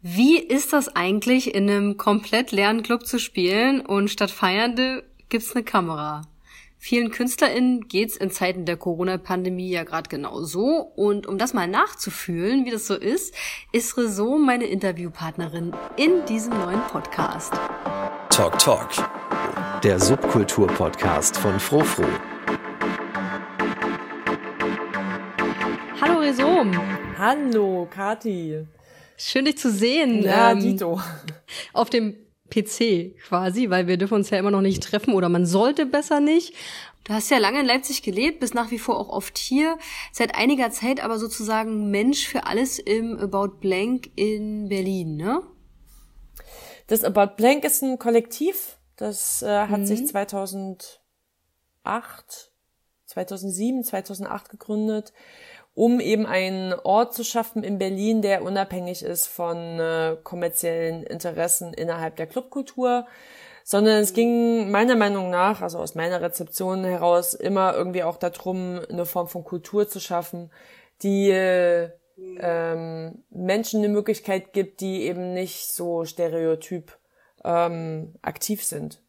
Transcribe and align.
Wie 0.00 0.38
ist 0.38 0.72
das 0.72 0.94
eigentlich, 0.94 1.56
in 1.56 1.68
einem 1.68 1.96
komplett 1.96 2.52
leeren 2.52 2.84
Club 2.84 3.04
zu 3.04 3.18
spielen 3.18 3.80
und 3.80 4.08
statt 4.08 4.30
Feiernde 4.30 5.02
gibt's 5.28 5.56
eine 5.56 5.64
Kamera? 5.64 6.22
Vielen 6.78 7.10
KünstlerInnen 7.10 7.88
geht's 7.88 8.16
in 8.16 8.30
Zeiten 8.30 8.64
der 8.64 8.76
Corona-Pandemie 8.76 9.70
ja 9.70 9.82
gerade 9.82 10.08
genau 10.08 10.42
so. 10.42 10.92
Und 10.94 11.26
um 11.26 11.36
das 11.36 11.52
mal 11.52 11.66
nachzufühlen, 11.66 12.64
wie 12.64 12.70
das 12.70 12.86
so 12.86 12.94
ist, 12.94 13.34
ist 13.72 13.98
Rezo 13.98 14.38
meine 14.38 14.66
Interviewpartnerin 14.66 15.74
in 15.96 16.24
diesem 16.26 16.56
neuen 16.56 16.82
Podcast. 16.82 17.52
Talk 18.30 18.56
Talk, 18.60 18.90
der 19.82 19.98
Subkultur-Podcast 19.98 21.36
von 21.36 21.58
Frofro. 21.58 22.04
Hallo 26.00 26.20
Rezo. 26.20 26.64
Hallo 27.18 27.88
Kati. 27.90 28.64
Schön 29.20 29.46
dich 29.46 29.58
zu 29.58 29.70
sehen. 29.72 30.22
Ja, 30.22 30.52
ähm, 30.52 30.60
Dito. 30.60 31.00
Auf 31.72 31.90
dem 31.90 32.16
PC 32.50 33.16
quasi, 33.20 33.68
weil 33.68 33.88
wir 33.88 33.96
dürfen 33.96 34.14
uns 34.14 34.30
ja 34.30 34.38
immer 34.38 34.52
noch 34.52 34.62
nicht 34.62 34.82
treffen 34.82 35.12
oder 35.12 35.28
man 35.28 35.44
sollte 35.44 35.86
besser 35.86 36.20
nicht. 36.20 36.54
Du 37.04 37.12
hast 37.12 37.30
ja 37.30 37.38
lange 37.38 37.60
in 37.60 37.66
Leipzig 37.66 38.02
gelebt, 38.02 38.38
bist 38.40 38.54
nach 38.54 38.70
wie 38.70 38.78
vor 38.78 38.96
auch 38.98 39.08
oft 39.08 39.36
hier, 39.36 39.76
seit 40.12 40.36
einiger 40.36 40.70
Zeit 40.70 41.02
aber 41.02 41.18
sozusagen 41.18 41.90
Mensch 41.90 42.28
für 42.28 42.46
alles 42.46 42.78
im 42.78 43.18
About 43.18 43.58
Blank 43.60 44.10
in 44.14 44.68
Berlin, 44.68 45.16
ne? 45.16 45.42
Das 46.86 47.04
About 47.04 47.34
Blank 47.36 47.64
ist 47.64 47.82
ein 47.82 47.98
Kollektiv, 47.98 48.78
das 48.96 49.42
äh, 49.42 49.66
hat 49.66 49.80
mhm. 49.80 49.86
sich 49.86 50.06
2008, 50.06 51.00
2007, 53.06 53.84
2008 53.84 54.48
gegründet 54.48 55.12
um 55.78 56.00
eben 56.00 56.26
einen 56.26 56.74
Ort 56.74 57.14
zu 57.14 57.22
schaffen 57.22 57.62
in 57.62 57.78
Berlin, 57.78 58.20
der 58.20 58.42
unabhängig 58.42 59.04
ist 59.04 59.28
von 59.28 59.78
äh, 59.78 60.16
kommerziellen 60.24 61.04
Interessen 61.04 61.72
innerhalb 61.72 62.16
der 62.16 62.26
Clubkultur, 62.26 63.06
sondern 63.62 63.98
es 63.98 64.12
ging 64.12 64.72
meiner 64.72 64.96
Meinung 64.96 65.30
nach, 65.30 65.62
also 65.62 65.78
aus 65.78 65.94
meiner 65.94 66.20
Rezeption 66.20 66.82
heraus, 66.82 67.32
immer 67.32 67.76
irgendwie 67.76 68.02
auch 68.02 68.16
darum, 68.16 68.80
eine 68.90 69.06
Form 69.06 69.28
von 69.28 69.44
Kultur 69.44 69.88
zu 69.88 70.00
schaffen, 70.00 70.50
die 71.02 71.30
äh, 71.30 71.90
ähm, 72.40 73.22
Menschen 73.30 73.78
eine 73.78 73.88
Möglichkeit 73.88 74.52
gibt, 74.52 74.80
die 74.80 75.02
eben 75.02 75.32
nicht 75.32 75.68
so 75.68 76.04
stereotyp 76.04 76.98
ähm, 77.44 78.16
aktiv 78.20 78.64
sind. 78.64 79.00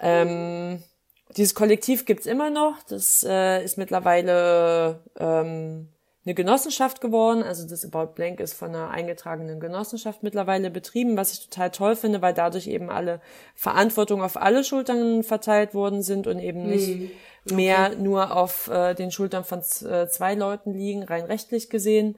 Ähm, 0.00 0.82
dieses 1.36 1.54
Kollektiv 1.54 2.06
gibt's 2.06 2.26
immer 2.26 2.50
noch. 2.50 2.82
Das 2.88 3.24
äh, 3.26 3.64
ist 3.64 3.78
mittlerweile 3.78 5.00
ähm, 5.16 5.91
eine 6.24 6.34
Genossenschaft 6.34 7.00
geworden. 7.00 7.42
Also 7.42 7.66
das 7.66 7.84
About 7.84 8.14
Blank 8.14 8.40
ist 8.40 8.54
von 8.54 8.68
einer 8.68 8.90
eingetragenen 8.90 9.58
Genossenschaft 9.58 10.22
mittlerweile 10.22 10.70
betrieben, 10.70 11.16
was 11.16 11.32
ich 11.32 11.48
total 11.48 11.70
toll 11.70 11.96
finde, 11.96 12.22
weil 12.22 12.34
dadurch 12.34 12.68
eben 12.68 12.90
alle 12.90 13.20
Verantwortung 13.54 14.22
auf 14.22 14.36
alle 14.36 14.62
Schultern 14.62 15.24
verteilt 15.24 15.74
worden 15.74 16.02
sind 16.02 16.26
und 16.26 16.38
eben 16.38 16.68
nicht 16.68 16.88
mhm. 16.88 17.10
okay. 17.46 17.54
mehr 17.54 17.96
nur 17.96 18.36
auf 18.36 18.68
äh, 18.68 18.94
den 18.94 19.10
Schultern 19.10 19.44
von 19.44 19.60
äh, 19.60 20.08
zwei 20.08 20.34
Leuten 20.34 20.74
liegen, 20.74 21.02
rein 21.02 21.24
rechtlich 21.24 21.70
gesehen. 21.70 22.16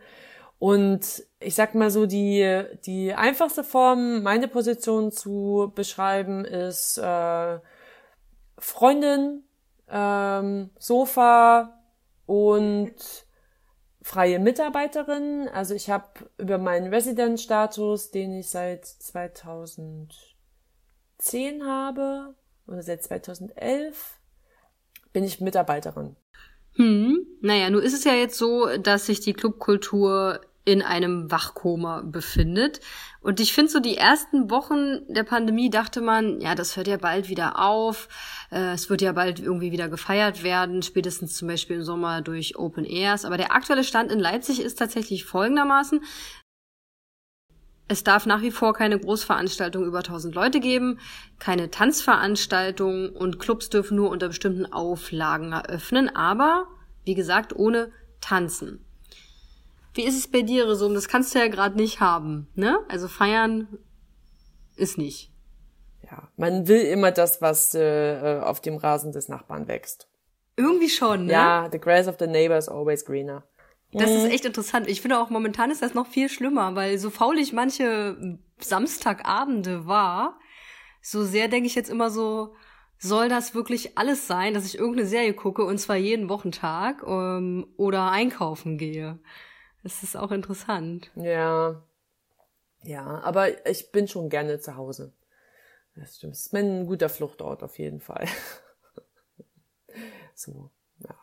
Und 0.59 1.25
ich 1.41 1.55
sag 1.55 1.75
mal 1.75 1.91
so, 1.91 2.07
die, 2.07 2.63
die 2.87 3.13
einfachste 3.15 3.65
Form, 3.65 4.23
meine 4.23 4.49
Position 4.49 5.13
zu 5.13 5.73
beschreiben, 5.75 6.45
ist 6.45 6.99
äh, 6.99 7.59
Freundin, 8.59 9.45
ähm, 9.91 10.71
Sofa 10.79 11.83
und 12.27 13.24
freie 14.05 14.39
Mitarbeiterin. 14.39 15.49
Also 15.49 15.75
ich 15.75 15.89
habe 15.89 16.31
über 16.37 16.59
meinen 16.59 16.93
Resident-Status, 16.93 18.11
den 18.11 18.35
ich 18.35 18.51
seit 18.51 18.85
2010 18.85 20.37
habe, 21.65 22.35
oder 22.67 22.83
seit 22.83 23.03
2011, 23.03 24.19
bin 25.15 25.25
ich 25.25 25.41
Mitarbeiterin. 25.41 26.17
Hm, 26.75 27.27
naja, 27.41 27.71
nun 27.71 27.83
ist 27.83 27.95
es 27.95 28.05
ja 28.05 28.13
jetzt 28.13 28.37
so, 28.37 28.77
dass 28.77 29.07
sich 29.07 29.21
die 29.21 29.33
Clubkultur 29.33 30.43
in 30.65 30.81
einem 30.81 31.31
Wachkoma 31.31 32.03
befindet. 32.05 32.81
Und 33.21 33.39
ich 33.39 33.53
finde 33.53 33.71
so 33.71 33.81
die 33.81 33.97
ersten 33.97 34.51
Wochen 34.51 35.07
der 35.13 35.25
Pandemie 35.25 35.69
dachte 35.69 36.01
man, 36.01 36.41
ja, 36.41 36.55
das 36.55 36.77
hört 36.77 36.87
ja 36.87 36.97
bald 36.97 37.29
wieder 37.29 37.59
auf. 37.59 38.09
Äh, 38.51 38.73
es 38.73 38.89
wird 38.89 39.03
ja 39.03 39.13
bald 39.13 39.41
irgendwie 39.41 39.73
wieder 39.73 39.89
gefeiert 39.89 40.43
werden, 40.43 40.83
spätestens 40.83 41.37
zum 41.37 41.49
Beispiel 41.49 41.77
im 41.77 41.83
Sommer 41.83 42.23
durch 42.23 42.57
Open 42.57 42.85
Airs. 42.85 43.25
Aber 43.25 43.37
der 43.37 43.53
aktuelle 43.53 43.85
Stand 43.85 44.11
in 44.11 44.19
Leipzig 44.19 44.61
ist 44.61 44.79
tatsächlich 44.79 45.25
folgendermaßen. 45.25 46.01
Es 47.87 48.03
darf 48.03 48.25
nach 48.25 48.41
wie 48.41 48.51
vor 48.51 48.73
keine 48.73 48.99
Großveranstaltung 48.99 49.85
über 49.85 49.99
1000 49.99 50.35
Leute 50.35 50.61
geben, 50.61 50.99
keine 51.39 51.71
Tanzveranstaltungen 51.71 53.11
und 53.11 53.39
Clubs 53.39 53.69
dürfen 53.69 53.97
nur 53.97 54.09
unter 54.09 54.29
bestimmten 54.29 54.65
Auflagen 54.73 55.53
eröffnen, 55.53 56.09
aber, 56.09 56.67
wie 57.05 57.15
gesagt, 57.15 57.55
ohne 57.55 57.93
Tanzen. 58.23 58.87
Wie 59.95 60.05
ist 60.05 60.19
es 60.19 60.29
bei 60.29 60.43
dir, 60.43 60.69
Resum? 60.69 60.95
Das 60.95 61.09
kannst 61.09 61.35
du 61.35 61.39
ja 61.39 61.49
gerade 61.49 61.77
nicht 61.77 62.01
haben, 62.01 62.49
ne? 62.55 62.79
Also 62.89 63.09
feiern 63.09 63.79
ist 64.77 64.99
nicht. 64.99 65.31
Ja, 66.03 66.29
man 66.37 66.69
will 66.69 66.83
immer 66.83 67.13
das, 67.13 67.41
was 67.41 67.75
äh, 67.75 68.41
auf 68.43 68.61
dem 68.61 68.77
Rasen 68.77 69.13
des 69.13 69.29
Nachbarn 69.29 69.69
wächst. 69.69 70.09
Irgendwie 70.57 70.89
schon, 70.89 71.27
ne? 71.27 71.33
Ja, 71.33 71.69
the 71.71 71.79
grass 71.79 72.09
of 72.09 72.17
the 72.19 72.27
neighbor 72.27 72.59
is 72.59 72.69
always 72.69 73.05
greener. 73.05 73.45
Das 73.93 74.11
ist 74.11 74.25
mhm. 74.25 74.31
echt 74.31 74.45
interessant. 74.45 74.89
Ich 74.89 75.01
finde 75.01 75.19
auch 75.21 75.31
momentan 75.31 75.71
ist 75.71 75.83
das 75.83 75.95
noch 75.95 76.09
viel 76.09 76.29
schlimmer, 76.29 76.75
weil 76.75 76.99
so 76.99 77.11
faulig 77.11 77.53
manche 77.53 78.39
Samstagabende 78.59 79.87
war, 79.87 80.39
so 81.01 81.25
sehr 81.25 81.49
denke 81.49 81.69
ich 81.69 81.77
jetzt 81.77 81.91
immer 81.91 82.11
so, 82.11 82.55
soll 82.99 83.29
das 83.29 83.55
wirklich 83.55 83.97
alles 83.97 84.27
sein, 84.27 84.55
dass 84.55 84.67
ich 84.67 84.79
irgendeine 84.79 85.07
Serie 85.07 85.35
gucke 85.35 85.65
und 85.65 85.79
zwar 85.79 85.97
jeden 85.97 86.29
Wochentag 86.29 87.05
ähm, 87.07 87.67
oder 87.77 88.11
einkaufen 88.11 88.79
gehe? 88.79 89.21
Das 89.85 90.03
ist 90.03 90.17
auch 90.17 90.33
interessant. 90.33 91.11
Ja. 91.15 91.85
Ja, 92.83 93.21
aber 93.21 93.69
ich 93.69 93.93
bin 93.93 94.09
schon 94.09 94.29
gerne 94.31 94.59
zu 94.59 94.77
Hause. 94.77 95.13
Das 95.95 96.17
stimmt. 96.17 96.33
Das 96.33 96.47
ist 96.47 96.53
mein 96.53 96.87
guter 96.87 97.09
Fluchtort 97.09 97.63
auf 97.63 97.79
jeden 97.79 98.01
Fall. 98.01 98.27
so, 100.35 100.71
ja. 100.99 101.15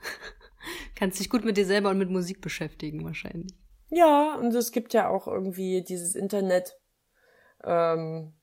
Kannst 0.94 1.20
dich 1.20 1.30
gut 1.30 1.44
mit 1.44 1.56
dir 1.56 1.66
selber 1.66 1.90
und 1.90 1.98
mit 1.98 2.10
Musik 2.10 2.40
beschäftigen, 2.40 3.04
wahrscheinlich. 3.04 3.54
Ja, 3.90 4.34
und 4.36 4.52
es 4.54 4.72
gibt 4.72 4.94
ja 4.94 5.08
auch 5.08 5.28
irgendwie 5.28 5.82
dieses 5.82 6.14
Internet. 6.14 6.80
Ähm, 7.62 8.34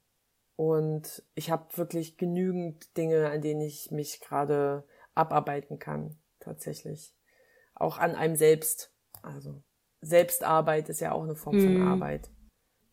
und 0.56 1.24
ich 1.34 1.50
habe 1.50 1.76
wirklich 1.78 2.18
genügend 2.18 2.96
Dinge, 2.96 3.30
an 3.30 3.42
denen 3.42 3.62
ich 3.62 3.90
mich 3.90 4.22
gerade 4.22 4.88
abarbeiten 5.16 5.80
kann, 5.80 6.18
tatsächlich. 6.40 7.16
Auch 7.74 7.98
an 7.98 8.16
einem 8.16 8.36
selbst. 8.36 8.93
Also 9.24 9.64
Selbstarbeit 10.02 10.90
ist 10.90 11.00
ja 11.00 11.14
auch 11.14 11.24
eine 11.24 11.36
Form 11.36 11.60
von 11.60 11.78
mhm. 11.80 11.88
Arbeit. 11.88 12.30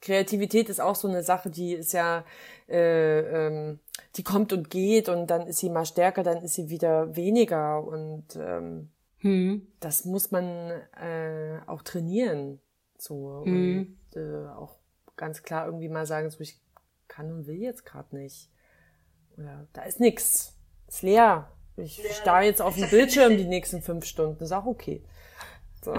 Kreativität 0.01 0.71
ist 0.71 0.81
auch 0.81 0.95
so 0.95 1.09
eine 1.09 1.23
Sache, 1.23 1.51
die 1.51 1.75
ist 1.75 1.93
ja, 1.93 2.25
äh, 2.69 3.21
ähm, 3.21 3.81
die 4.17 4.23
kommt 4.23 4.53
und 4.53 4.71
geht 4.71 5.11
und 5.11 5.27
dann 5.27 5.47
ist 5.47 5.59
sie 5.59 5.69
mal 5.69 5.85
stärker, 5.85 6.23
dann 6.23 6.43
ist 6.43 6.55
sie 6.55 6.71
wieder 6.71 7.15
weniger 7.17 7.85
und 7.85 8.25
ähm, 8.37 8.91
mhm. 9.21 9.67
das 9.81 10.07
muss 10.07 10.31
man 10.31 10.47
äh, 10.47 11.59
auch 11.67 11.83
trainieren. 11.83 12.61
So 12.97 13.43
mhm. 13.45 13.99
und 14.13 14.21
äh, 14.21 14.47
auch 14.49 14.79
ganz 15.17 15.43
klar 15.43 15.67
irgendwie 15.67 15.89
mal 15.89 16.07
sagen, 16.07 16.31
so 16.31 16.41
ich 16.41 16.59
kann 17.09 17.31
und 17.33 17.47
will 17.47 17.61
jetzt 17.61 17.85
gerade 17.85 18.17
nicht. 18.17 18.49
Oder 19.37 19.67
da 19.73 19.83
ist 19.83 20.01
nix. 20.01 20.57
Ist 20.89 21.03
leer. 21.03 21.51
Ich 21.77 22.03
starre 22.15 22.45
jetzt 22.45 22.63
auf 22.63 22.75
den 22.75 22.89
Bildschirm 22.91 23.37
die 23.37 23.45
nächsten 23.45 23.83
fünf 23.83 24.07
Stunden. 24.07 24.43
Ist 24.43 24.53
auch 24.53 24.67
okay. 24.67 25.05
So. 25.83 25.95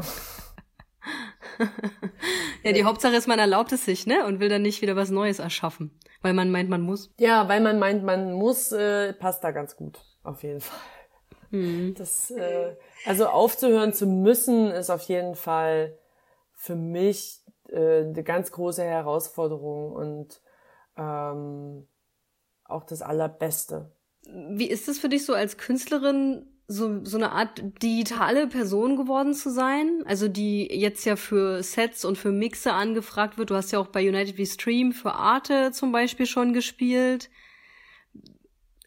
ja, 2.63 2.71
die 2.71 2.83
Hauptsache 2.83 3.15
ist, 3.15 3.27
man 3.27 3.39
erlaubt 3.39 3.71
es 3.71 3.85
sich, 3.85 4.05
ne? 4.05 4.25
Und 4.25 4.39
will 4.39 4.49
dann 4.49 4.61
nicht 4.61 4.81
wieder 4.81 4.95
was 4.95 5.09
Neues 5.09 5.39
erschaffen. 5.39 5.97
Weil 6.21 6.33
man 6.33 6.51
meint, 6.51 6.69
man 6.69 6.81
muss. 6.81 7.11
Ja, 7.17 7.47
weil 7.47 7.61
man 7.61 7.79
meint, 7.79 8.03
man 8.03 8.33
muss, 8.33 8.71
äh, 8.71 9.13
passt 9.13 9.43
da 9.43 9.51
ganz 9.51 9.75
gut. 9.75 9.99
Auf 10.23 10.43
jeden 10.43 10.61
Fall. 10.61 10.79
Mhm. 11.49 11.95
Das, 11.97 12.31
äh, 12.31 12.75
also 13.05 13.27
aufzuhören 13.27 13.93
zu 13.93 14.07
müssen, 14.07 14.71
ist 14.71 14.89
auf 14.89 15.01
jeden 15.03 15.35
Fall 15.35 15.97
für 16.53 16.75
mich 16.75 17.41
äh, 17.69 18.03
eine 18.03 18.23
ganz 18.23 18.51
große 18.51 18.83
Herausforderung 18.83 19.91
und 19.91 20.41
ähm, 20.97 21.87
auch 22.65 22.83
das 22.85 23.01
Allerbeste. 23.01 23.91
Wie 24.23 24.69
ist 24.69 24.87
es 24.87 24.99
für 24.99 25.09
dich 25.09 25.25
so 25.25 25.33
als 25.33 25.57
Künstlerin, 25.57 26.45
so, 26.71 27.03
so 27.03 27.17
eine 27.17 27.31
Art 27.33 27.61
digitale 27.83 28.47
Person 28.47 28.95
geworden 28.95 29.33
zu 29.33 29.51
sein, 29.51 30.03
also 30.05 30.27
die 30.27 30.67
jetzt 30.71 31.05
ja 31.05 31.15
für 31.15 31.61
Sets 31.61 32.05
und 32.05 32.17
für 32.17 32.31
Mixe 32.31 32.71
angefragt 32.71 33.37
wird. 33.37 33.49
Du 33.49 33.55
hast 33.55 33.71
ja 33.71 33.79
auch 33.79 33.87
bei 33.87 34.07
United 34.07 34.37
We 34.37 34.45
Stream 34.45 34.93
für 34.93 35.13
Arte 35.13 35.71
zum 35.71 35.91
Beispiel 35.91 36.25
schon 36.25 36.53
gespielt. 36.53 37.29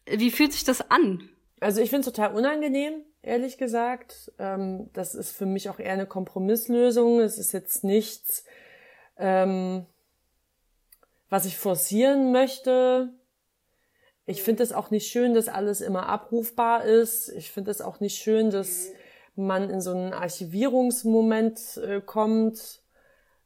Wie 0.07 0.31
fühlt 0.31 0.53
sich 0.53 0.63
das 0.63 0.89
an? 0.89 1.29
Also 1.59 1.81
ich 1.81 1.89
finde 1.89 2.07
es 2.07 2.13
total 2.13 2.35
unangenehm, 2.35 3.03
ehrlich 3.21 3.57
gesagt. 3.57 4.31
Ähm, 4.39 4.89
das 4.93 5.13
ist 5.13 5.31
für 5.31 5.45
mich 5.45 5.69
auch 5.69 5.79
eher 5.79 5.93
eine 5.93 6.07
Kompromisslösung. 6.07 7.19
Es 7.19 7.37
ist 7.37 7.51
jetzt 7.53 7.83
nichts, 7.83 8.45
ähm, 9.17 9.85
was 11.29 11.45
ich 11.45 11.57
forcieren 11.57 12.31
möchte. 12.31 13.13
Ich 14.25 14.41
finde 14.41 14.63
es 14.63 14.71
auch 14.71 14.89
nicht 14.89 15.07
schön, 15.07 15.33
dass 15.33 15.47
alles 15.47 15.81
immer 15.81 16.09
abrufbar 16.09 16.83
ist. 16.83 17.29
Ich 17.29 17.51
finde 17.51 17.71
es 17.71 17.81
auch 17.81 17.99
nicht 17.99 18.17
schön, 18.17 18.49
dass 18.49 18.89
man 19.35 19.69
in 19.69 19.81
so 19.81 19.91
einen 19.91 20.13
Archivierungsmoment 20.13 21.77
äh, 21.77 22.01
kommt, 22.01 22.81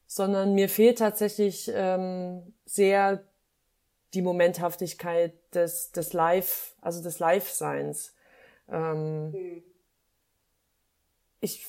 sondern 0.07 0.53
mir 0.55 0.69
fehlt 0.69 0.99
tatsächlich 0.99 1.69
ähm, 1.73 2.53
sehr 2.65 3.23
die 4.13 4.21
Momenthaftigkeit 4.21 5.33
des, 5.53 5.91
des 5.91 6.13
Live, 6.13 6.75
also 6.81 7.03
des 7.03 7.19
Live-Seins. 7.19 8.15
Ähm, 8.69 9.31
mhm. 9.31 9.63
Ich, 11.41 11.67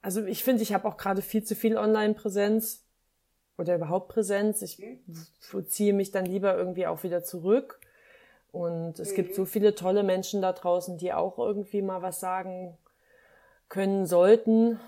also 0.00 0.24
ich 0.24 0.42
finde, 0.42 0.62
ich 0.62 0.72
habe 0.72 0.86
auch 0.88 0.96
gerade 0.96 1.22
viel 1.22 1.44
zu 1.44 1.54
viel 1.54 1.76
Online-Präsenz 1.76 2.85
oder 3.58 3.74
überhaupt 3.74 4.08
Präsenz. 4.08 4.62
Ich 4.62 4.78
mhm. 4.78 5.66
ziehe 5.66 5.92
mich 5.92 6.10
dann 6.10 6.26
lieber 6.26 6.56
irgendwie 6.56 6.86
auch 6.86 7.02
wieder 7.02 7.22
zurück. 7.22 7.80
Und 8.52 8.98
es 8.98 9.12
mhm. 9.12 9.16
gibt 9.16 9.34
so 9.34 9.44
viele 9.44 9.74
tolle 9.74 10.02
Menschen 10.02 10.42
da 10.42 10.52
draußen, 10.52 10.98
die 10.98 11.12
auch 11.12 11.38
irgendwie 11.38 11.82
mal 11.82 12.02
was 12.02 12.20
sagen 12.20 12.76
können 13.68 14.06
sollten. 14.06 14.78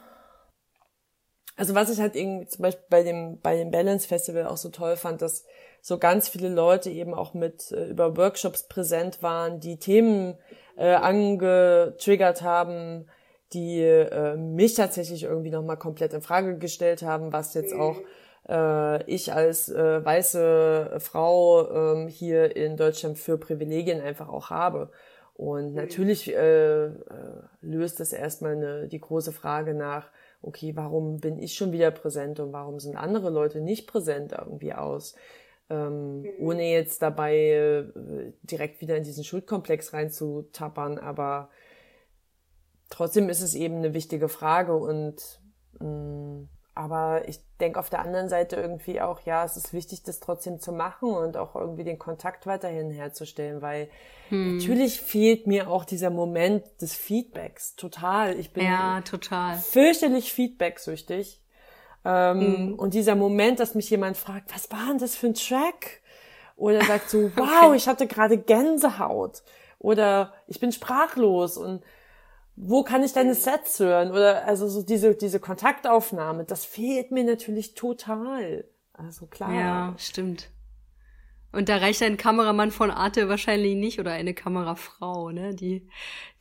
Also 1.57 1.75
was 1.75 1.91
ich 1.91 2.01
halt 2.01 2.15
irgendwie 2.15 2.47
zum 2.47 2.63
Beispiel 2.63 2.85
bei 2.89 3.03
dem, 3.03 3.41
bei 3.41 3.57
dem 3.57 3.71
Balance 3.71 4.07
Festival 4.07 4.47
auch 4.47 4.57
so 4.57 4.69
toll 4.69 4.97
fand, 4.97 5.23
dass 5.23 5.45
so 5.81 5.99
ganz 5.99 6.29
viele 6.29 6.49
Leute 6.49 6.91
eben 6.91 7.15
auch 7.15 7.35
mit 7.35 7.73
äh, 7.73 7.87
über 7.87 8.17
Workshops 8.17 8.69
präsent 8.69 9.23
waren, 9.23 9.61
die 9.61 9.79
Themen 9.79 10.39
äh, 10.77 10.95
angetriggert 10.95 12.43
haben, 12.43 13.07
die 13.53 13.81
äh, 13.81 14.37
mich 14.37 14.75
tatsächlich 14.75 15.25
irgendwie 15.25 15.51
nochmal 15.51 15.79
komplett 15.79 16.13
in 16.13 16.23
Frage 16.23 16.59
gestellt 16.59 17.03
haben, 17.03 17.33
was 17.33 17.55
jetzt 17.55 17.75
mhm. 17.75 17.81
auch 17.81 17.97
äh, 18.49 19.03
ich 19.05 19.33
als 19.33 19.69
äh, 19.69 20.05
weiße 20.05 20.97
Frau 21.01 22.05
äh, 22.05 22.11
hier 22.11 22.57
in 22.57 22.77
Deutschland 22.77 23.19
für 23.19 23.39
Privilegien 23.39 24.01
einfach 24.01 24.29
auch 24.29 24.51
habe. 24.51 24.91
Und 25.35 25.71
mhm. 25.71 25.75
natürlich 25.77 26.35
äh, 26.35 26.87
äh, 26.87 26.93
löst 27.61 28.01
das 28.01 28.13
erstmal 28.13 28.57
eine, 28.57 28.89
die 28.89 29.01
große 29.01 29.33
Frage 29.33 29.75
nach, 29.75 30.11
okay, 30.43 30.75
warum 30.75 31.21
bin 31.21 31.39
ich 31.39 31.55
schon 31.55 31.73
wieder 31.73 31.91
präsent 31.91 32.41
und 32.41 32.53
warum 32.53 32.81
sind 32.81 32.97
andere 32.97 33.31
Leute 33.31 33.61
nicht 33.61 33.87
präsent 33.87 34.33
irgendwie 34.33 34.73
aus? 34.73 35.15
Ähm, 35.71 36.23
mhm. 36.23 36.29
Ohne 36.41 36.73
jetzt 36.73 37.03
dabei 37.03 37.37
äh, 37.37 37.85
direkt 38.43 38.81
wieder 38.81 38.97
in 38.97 39.05
diesen 39.05 39.25
Schuldkomplex 39.25 39.93
reinzutappern, 39.93 40.99
aber 40.99 41.51
trotzdem 42.89 43.29
ist 43.29 43.43
es 43.43 43.55
eben 43.55 43.77
eine 43.77 43.95
wichtige 43.95 44.29
Frage 44.29 44.75
und 44.75 45.41
mh, 45.79 45.87
mm, 45.87 46.49
aber 46.79 47.29
ich 47.29 47.41
denke 47.61 47.81
auf 47.81 47.91
der 47.91 47.99
anderen 47.99 48.29
Seite 48.29 48.55
irgendwie 48.55 49.01
auch, 49.01 49.23
ja, 49.23 49.45
es 49.45 49.57
ist 49.57 49.73
wichtig, 49.73 50.05
das 50.05 50.21
trotzdem 50.21 50.61
zu 50.61 50.71
machen 50.71 51.11
und 51.11 51.37
auch 51.37 51.57
irgendwie 51.57 51.83
den 51.83 51.99
Kontakt 51.99 52.47
weiterhin 52.47 52.93
herzustellen, 52.93 53.61
weil 53.63 53.89
hm. 54.29 54.59
natürlich 54.59 55.01
fehlt 55.01 55.49
mir 55.49 55.69
auch 55.69 55.85
dieser 55.85 56.11
Moment 56.11 56.63
des 56.81 56.95
Feedbacks 56.95 57.75
total. 57.75 58.39
Ich 58.39 58.53
bin 58.53 58.65
ja, 58.65 59.01
total. 59.01 59.57
fürchterlich 59.57 60.33
feedbacksüchtig. 60.33 61.41
Ähm, 62.05 62.41
hm. 62.41 62.75
Und 62.75 62.95
dieser 62.95 63.17
Moment, 63.17 63.59
dass 63.59 63.75
mich 63.75 63.91
jemand 63.91 64.17
fragt, 64.17 64.55
was 64.55 64.71
war 64.71 64.87
denn 64.87 64.99
das 64.99 65.17
für 65.17 65.27
ein 65.27 65.35
Track? 65.35 66.01
Oder 66.55 66.85
sagt 66.85 67.11
so, 67.11 67.33
wow, 67.37 67.65
okay. 67.65 67.77
ich 67.77 67.89
hatte 67.89 68.07
gerade 68.07 68.39
Gänsehaut. 68.39 69.43
Oder 69.81 70.33
ich 70.47 70.61
bin 70.61 70.71
sprachlos 70.71 71.57
und 71.57 71.83
wo 72.61 72.83
kann 72.83 73.05
ich 73.05 73.13
deine 73.13 73.35
Sets 73.35 73.79
hören? 73.79 74.11
Oder 74.11 74.45
also 74.47 74.69
so 74.69 74.83
diese, 74.83 75.15
diese 75.15 75.39
Kontaktaufnahme, 75.39 76.45
das 76.45 76.65
fehlt 76.65 77.13
mir 77.13 77.25
natürlich 77.25 77.75
total. 77.75 78.65
Also 78.93 79.27
klar. 79.27 79.55
Ja, 79.55 79.95
stimmt. 79.97 80.51
Und 81.51 81.71
da 81.71 81.79
reicht 81.79 82.03
ein 82.03 82.19
Kameramann 82.19 82.71
von 82.71 82.91
Arte 82.91 83.31
wahrscheinlich 83.31 83.75
nicht 83.75 83.99
oder 83.99 84.13
eine 84.13 84.35
Kamerafrau, 84.35 85.31
ne, 85.31 85.55
die, 85.55 85.89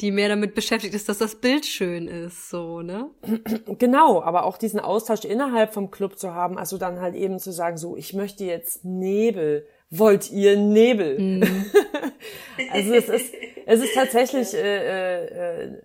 die 0.02 0.12
mehr 0.12 0.28
damit 0.28 0.54
beschäftigt 0.54 0.94
ist, 0.94 1.08
dass 1.08 1.18
das 1.18 1.36
Bild 1.36 1.66
schön 1.66 2.10
ist, 2.10 2.50
so, 2.50 2.82
ne? 2.82 3.10
Genau, 3.80 4.22
aber 4.22 4.44
auch 4.44 4.58
diesen 4.58 4.82
Austausch 4.82 5.24
innerhalb 5.24 5.74
vom 5.74 5.92
Club 5.92 6.20
zu 6.20 6.34
haben, 6.34 6.58
also 6.58 6.78
dann 6.78 7.00
halt 7.00 7.16
eben 7.16 7.40
zu 7.40 7.54
sagen, 7.54 7.78
so, 7.78 7.96
ich 7.96 8.14
möchte 8.14 8.44
jetzt 8.44 8.84
Nebel. 8.84 9.66
Wollt 9.90 10.30
ihr 10.30 10.58
Nebel? 10.58 11.18
Mhm. 11.18 11.66
also 12.74 12.94
es 12.94 13.08
ist, 13.08 13.34
es 13.66 13.80
ist 13.82 13.94
tatsächlich 13.96 14.54
äh, 14.54 15.26
äh, 15.26 15.82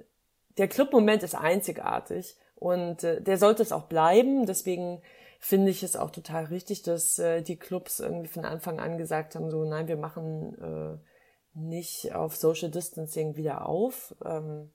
der 0.59 0.69
Clubmoment 0.69 1.23
ist 1.23 1.35
einzigartig 1.35 2.37
und 2.57 3.05
äh, 3.05 3.21
der 3.21 3.39
sollte 3.39 3.63
es 3.63 3.73
auch 3.73 3.85
bleiben. 3.85 4.47
Deswegen 4.47 5.03
finde 5.39 5.71
ich 5.71 5.83
es 5.83 5.97
auch 5.97 6.11
total 6.11 6.45
richtig, 6.45 6.83
dass 6.83 7.19
äh, 7.19 7.43
die 7.43 7.57
Clubs 7.57 8.01
irgendwie 8.01 8.29
von 8.29 8.45
Anfang 8.45 8.79
an 8.79 8.99
gesagt 8.99 9.35
haben, 9.35 9.51
so 9.51 9.65
nein, 9.65 9.89
wir 9.89 9.97
machen 9.97 10.57
äh, 10.63 11.59
nicht 11.59 12.15
auf 12.15 12.37
Social 12.37 12.71
Distancing 12.71 13.37
wieder 13.37 13.67
auf, 13.67 14.15
ähm, 14.25 14.71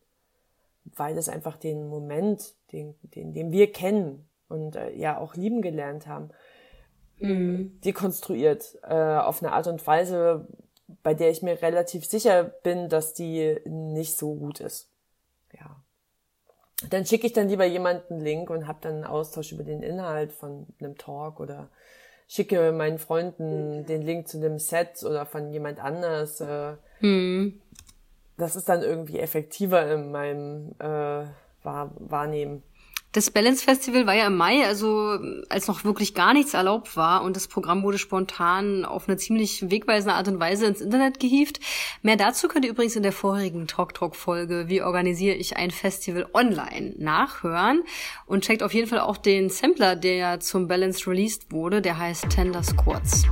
weil 0.95 1.17
es 1.17 1.29
einfach 1.29 1.57
den 1.57 1.87
Moment, 1.87 2.53
den, 2.71 2.95
den, 3.01 3.33
den 3.33 3.51
wir 3.51 3.71
kennen 3.71 4.27
und 4.49 4.75
äh, 4.75 4.93
ja 4.93 5.17
auch 5.17 5.35
lieben 5.35 5.61
gelernt 5.61 6.07
haben, 6.07 6.29
mhm. 7.19 7.79
dekonstruiert 7.85 8.77
äh, 8.83 9.17
auf 9.17 9.41
eine 9.41 9.53
Art 9.53 9.67
und 9.67 9.85
Weise, 9.87 10.47
bei 11.03 11.13
der 11.13 11.29
ich 11.29 11.41
mir 11.41 11.61
relativ 11.61 12.05
sicher 12.05 12.43
bin, 12.43 12.89
dass 12.89 13.13
die 13.13 13.57
nicht 13.65 14.17
so 14.17 14.35
gut 14.35 14.59
ist. 14.59 14.89
Dann 16.89 17.05
schicke 17.05 17.27
ich 17.27 17.33
dann 17.33 17.49
lieber 17.49 17.65
jemanden 17.65 18.15
einen 18.15 18.23
Link 18.23 18.49
und 18.49 18.67
habe 18.67 18.79
dann 18.81 18.95
einen 18.95 19.03
Austausch 19.03 19.51
über 19.51 19.63
den 19.63 19.81
Inhalt 19.81 20.31
von 20.31 20.67
einem 20.79 20.97
Talk 20.97 21.39
oder 21.39 21.69
schicke 22.27 22.71
meinen 22.71 22.99
Freunden 22.99 23.85
den 23.85 24.01
Link 24.01 24.27
zu 24.27 24.39
dem 24.39 24.59
Set 24.59 25.03
oder 25.03 25.25
von 25.25 25.51
jemand 25.51 25.83
anders. 25.83 26.41
Äh, 26.41 26.73
hm. 26.99 27.61
Das 28.37 28.55
ist 28.55 28.69
dann 28.69 28.83
irgendwie 28.83 29.19
effektiver 29.19 29.91
in 29.91 30.11
meinem 30.11 30.75
äh, 30.79 31.25
Wahrnehmen. 31.63 32.63
Das 33.13 33.31
Balance 33.31 33.63
Festival 33.63 34.05
war 34.05 34.13
ja 34.13 34.27
im 34.27 34.35
Mai, 34.35 34.65
also 34.65 35.17
als 35.49 35.67
noch 35.67 35.83
wirklich 35.85 36.13
gar 36.13 36.33
nichts 36.33 36.53
erlaubt 36.53 36.97
war 36.97 37.23
und 37.23 37.35
das 37.35 37.47
Programm 37.47 37.81
wurde 37.83 37.97
spontan 37.97 38.85
auf 38.85 39.07
eine 39.07 39.17
ziemlich 39.17 39.71
wegweisende 39.71 40.13
Art 40.13 40.27
und 40.27 40.39
Weise 40.39 40.65
ins 40.65 40.81
Internet 40.81 41.19
gehievt. 41.19 41.59
Mehr 42.01 42.17
dazu 42.17 42.47
könnt 42.47 42.65
ihr 42.65 42.71
übrigens 42.71 42.95
in 42.95 43.03
der 43.03 43.13
vorigen 43.13 43.65
Talk 43.65 43.93
Talk 43.93 44.15
Folge 44.15 44.65
Wie 44.67 44.81
organisiere 44.81 45.35
ich 45.35 45.57
ein 45.57 45.71
Festival 45.71 46.27
online 46.33 46.93
nachhören 46.97 47.83
und 48.25 48.43
checkt 48.43 48.61
auf 48.61 48.73
jeden 48.73 48.87
Fall 48.87 48.99
auch 48.99 49.17
den 49.17 49.49
Sampler, 49.49 49.95
der 49.95 50.15
ja 50.15 50.39
zum 50.39 50.67
Balance 50.67 51.09
released 51.09 51.51
wurde, 51.51 51.81
der 51.81 51.97
heißt 51.97 52.29
Tender 52.29 52.61
Squats. 52.61 53.23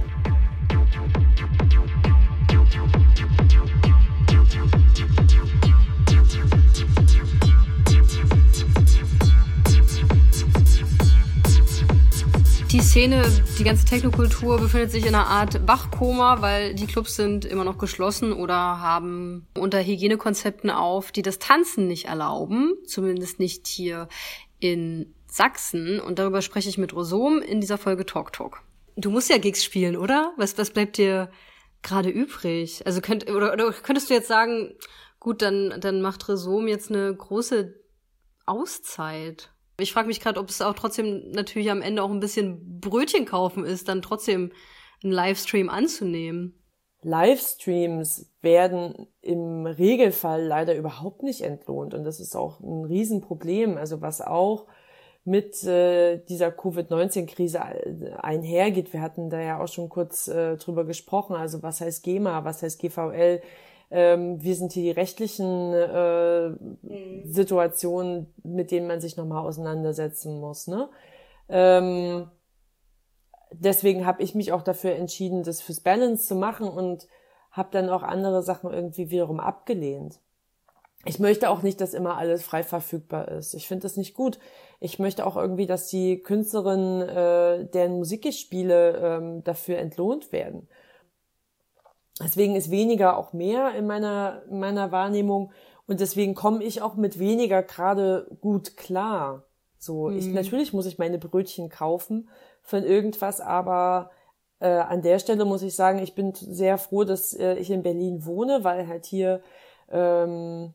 Die 12.75 12.81
Szene, 12.81 13.23
die 13.57 13.63
ganze 13.63 13.85
Technokultur 13.85 14.59
befindet 14.59 14.91
sich 14.91 15.05
in 15.05 15.15
einer 15.15 15.27
Art 15.27 15.65
Wachkoma, 15.65 16.41
weil 16.41 16.75
die 16.75 16.87
Clubs 16.87 17.15
sind 17.15 17.45
immer 17.45 17.63
noch 17.63 17.77
geschlossen 17.77 18.33
oder 18.33 18.53
haben 18.53 19.47
unter 19.57 19.81
Hygienekonzepten 19.81 20.69
auf, 20.69 21.13
die 21.13 21.21
das 21.21 21.39
Tanzen 21.39 21.87
nicht 21.87 22.07
erlauben, 22.07 22.73
zumindest 22.85 23.39
nicht 23.39 23.65
hier 23.65 24.09
in 24.59 25.15
Sachsen. 25.25 26.01
Und 26.01 26.19
darüber 26.19 26.41
spreche 26.41 26.67
ich 26.67 26.77
mit 26.77 26.93
Rosom 26.93 27.41
in 27.41 27.61
dieser 27.61 27.77
Folge 27.77 28.05
Talk 28.05 28.33
Talk. 28.33 28.61
Du 28.97 29.09
musst 29.09 29.29
ja 29.29 29.37
Gigs 29.37 29.63
spielen, 29.63 29.95
oder? 29.95 30.33
Was, 30.35 30.57
was 30.57 30.71
bleibt 30.71 30.97
dir 30.97 31.31
gerade 31.81 32.09
übrig? 32.09 32.85
Also 32.85 32.99
könnt, 32.99 33.31
oder, 33.31 33.53
oder 33.53 33.71
könntest 33.71 34.09
du 34.09 34.15
jetzt 34.15 34.27
sagen, 34.27 34.73
gut, 35.21 35.41
dann, 35.41 35.79
dann 35.79 36.01
macht 36.01 36.27
Rosom 36.27 36.67
jetzt 36.67 36.91
eine 36.91 37.15
große 37.15 37.73
Auszeit? 38.45 39.54
Ich 39.77 39.91
frage 39.91 40.07
mich 40.07 40.19
gerade, 40.19 40.39
ob 40.39 40.49
es 40.49 40.61
auch 40.61 40.73
trotzdem 40.73 41.31
natürlich 41.31 41.69
am 41.69 41.81
Ende 41.81 42.03
auch 42.03 42.11
ein 42.11 42.19
bisschen 42.19 42.79
Brötchen 42.79 43.25
kaufen 43.25 43.65
ist, 43.65 43.89
dann 43.89 44.01
trotzdem 44.01 44.51
einen 45.03 45.11
Livestream 45.11 45.69
anzunehmen. 45.69 46.61
Livestreams 47.01 48.31
werden 48.41 49.07
im 49.21 49.65
Regelfall 49.65 50.43
leider 50.43 50.75
überhaupt 50.75 51.23
nicht 51.23 51.41
entlohnt 51.41 51.93
und 51.93 52.03
das 52.03 52.19
ist 52.19 52.35
auch 52.35 52.59
ein 52.61 52.85
Riesenproblem. 52.85 53.77
Also 53.77 54.01
was 54.01 54.21
auch 54.21 54.65
mit 55.25 55.63
äh, 55.63 56.23
dieser 56.25 56.51
Covid-19-Krise 56.51 57.59
einhergeht. 58.23 58.93
Wir 58.93 59.01
hatten 59.01 59.31
da 59.31 59.41
ja 59.41 59.59
auch 59.59 59.67
schon 59.67 59.89
kurz 59.89 60.27
äh, 60.27 60.55
drüber 60.57 60.85
gesprochen. 60.85 61.35
Also 61.35 61.63
was 61.63 61.81
heißt 61.81 62.03
GEMA, 62.03 62.45
was 62.45 62.61
heißt 62.61 62.79
GVL? 62.79 63.41
Ähm, 63.91 64.41
wie 64.43 64.53
sind 64.53 64.73
die 64.75 64.91
rechtlichen 64.91 65.73
äh, 65.73 66.49
mhm. 66.49 67.23
Situationen, 67.25 68.33
mit 68.43 68.71
denen 68.71 68.87
man 68.87 69.01
sich 69.01 69.17
nochmal 69.17 69.45
auseinandersetzen 69.45 70.39
muss. 70.39 70.67
Ne? 70.67 70.89
Ähm, 71.49 72.29
deswegen 73.51 74.05
habe 74.05 74.23
ich 74.23 74.35
mich 74.35 74.51
auch 74.51 74.63
dafür 74.63 74.95
entschieden, 74.95 75.43
das 75.43 75.61
fürs 75.61 75.81
Balance 75.81 76.27
zu 76.27 76.35
machen 76.35 76.67
und 76.67 77.07
habe 77.51 77.69
dann 77.71 77.89
auch 77.89 78.03
andere 78.03 78.43
Sachen 78.43 78.71
irgendwie 78.71 79.09
wiederum 79.09 79.39
abgelehnt. 79.39 80.19
ich 81.05 81.19
möchte 81.19 81.49
auch 81.49 81.61
nicht, 81.61 81.79
dass 81.79 81.93
immer 81.93 82.17
alles 82.17 82.43
frei 82.43 82.63
verfügbar 82.63 83.27
ist. 83.29 83.53
Ich 83.53 83.67
finde 83.67 83.83
das 83.83 83.95
nicht 83.95 84.15
gut. 84.15 84.39
Ich 84.79 84.97
möchte 84.97 85.25
auch 85.25 85.37
irgendwie, 85.37 85.67
dass 85.67 85.87
die 85.87 86.19
Künstlerinnen, 86.21 87.01
äh, 87.07 87.65
deren 87.69 87.93
Musik 87.93 88.25
ich 88.25 88.39
spiele, 88.39 88.97
ähm, 88.97 89.43
dafür 89.43 89.77
entlohnt 89.77 90.31
werden. 90.31 90.67
Deswegen 92.21 92.55
ist 92.55 92.71
weniger 92.71 93.17
auch 93.17 93.33
mehr 93.33 93.75
in 93.75 93.87
meiner, 93.87 94.43
in 94.49 94.59
meiner 94.59 94.91
Wahrnehmung 94.91 95.51
und 95.87 95.99
deswegen 95.99 96.33
komme 96.33 96.63
ich 96.63 96.81
auch 96.81 96.95
mit 96.95 97.19
weniger 97.19 97.61
gerade 97.61 98.27
gut 98.41 98.77
klar. 98.77 99.43
So, 99.77 100.07
mhm. 100.07 100.17
ich 100.17 100.27
natürlich 100.27 100.73
muss 100.73 100.85
ich 100.85 100.97
meine 100.97 101.17
Brötchen 101.19 101.69
kaufen 101.69 102.29
von 102.61 102.83
irgendwas, 102.83 103.41
aber 103.41 104.11
äh, 104.59 104.67
an 104.67 105.01
der 105.01 105.19
Stelle 105.19 105.45
muss 105.45 105.61
ich 105.61 105.75
sagen, 105.75 105.99
ich 105.99 106.15
bin 106.15 106.33
sehr 106.33 106.77
froh, 106.77 107.03
dass 107.03 107.33
äh, 107.33 107.55
ich 107.55 107.69
in 107.69 107.83
Berlin 107.83 108.25
wohne, 108.25 108.63
weil 108.63 108.87
halt 108.87 109.05
hier 109.05 109.41
ähm, 109.91 110.73